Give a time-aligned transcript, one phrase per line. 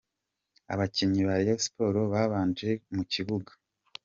[0.73, 3.51] Abakinnyi ba Rayon Sports babanje mu kibuga.